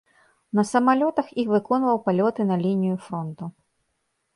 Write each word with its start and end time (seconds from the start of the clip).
На 0.59 0.63
самалётах 0.69 1.29
і 1.43 1.47
выконваў 1.51 2.03
палёты 2.09 2.41
на 2.51 2.57
лінію 2.67 2.97
фронту. 3.09 3.43